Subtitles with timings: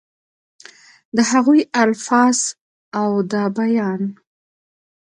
[1.15, 2.37] دَ هغوي الفاظ
[2.99, 4.01] او دَ بيان